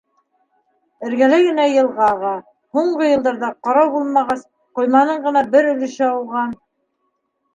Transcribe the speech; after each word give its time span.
Эргәлә 1.07 1.37
генә 1.47 1.65
йылға 1.73 2.05
аға. 2.13 2.31
һуңғы 2.77 3.09
йылдарҙа, 3.11 3.51
ҡарау 3.67 3.91
булмағас, 3.97 4.41
ҡойманың 4.79 5.21
ғына 5.27 5.43
бер 5.57 5.69
өлөшө 5.75 6.05
ауған. 6.09 6.57